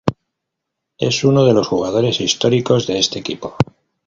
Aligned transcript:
Es 0.97 1.23
uno 1.23 1.45
de 1.45 1.53
los 1.53 1.67
jugadores 1.67 2.21
históricos 2.21 2.87
de 2.87 2.97
este 2.97 3.19
equipo. 3.19 3.55